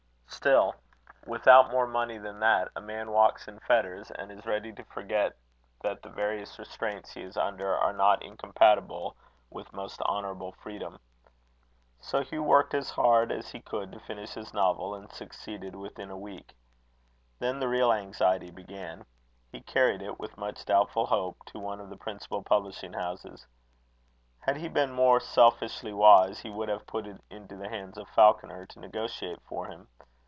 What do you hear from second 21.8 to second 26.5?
the principal publishing houses. Had he been more selfishly wise, he